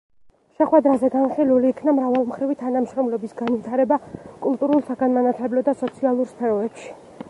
შეხვედრაზე 0.59 1.09
განხილულ 1.15 1.67
იქნა 1.73 1.93
მრავალმხრივი 1.99 2.57
თანამშრომლობის 2.63 3.37
განვითარება 3.43 4.01
კულტურულ, 4.47 4.83
საგანმანათლებლო 4.93 5.69
და 5.71 5.79
სოციალურ 5.85 6.35
სფეროებში. 6.37 6.97